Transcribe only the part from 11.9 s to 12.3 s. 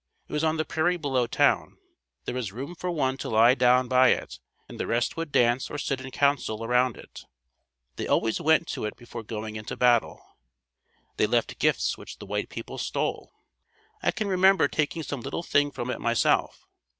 which the